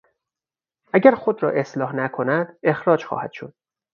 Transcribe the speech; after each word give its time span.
اگر 0.93 1.15
خود 1.15 1.43
را 1.43 1.51
اصلاح 1.51 1.95
نکند 1.95 2.57
اخراج 2.63 3.05
خواهد 3.05 3.31
شد. 3.31 3.55